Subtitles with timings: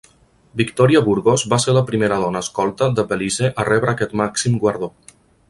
[0.61, 4.93] Victoria Burgos va ser la primera dona escolta de Belize a rebre aquest màxim guardó.